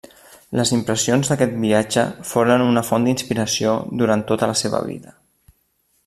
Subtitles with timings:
[0.59, 5.17] Les impressions d'aquest viatge foren una font d'inspiració durant tota la seva vida.